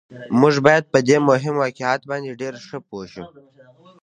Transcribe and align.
موږ 0.39 0.55
باید 0.65 0.83
په 0.93 0.99
دې 1.07 1.17
مهم 1.29 1.55
واقعیت 1.63 2.01
باندې 2.09 2.37
ډېر 2.41 2.53
ښه 2.65 2.77
پوه 2.87 3.05
شو 3.11 3.23